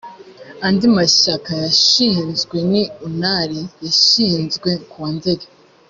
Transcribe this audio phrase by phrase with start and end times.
[0.67, 3.49] andi mashyaka yashinzwe ni unar
[3.85, 5.45] yashinzwe ku wa nzeri